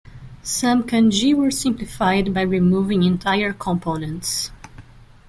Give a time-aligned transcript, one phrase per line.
[0.41, 4.49] Some kanji were simplified by removing entire components.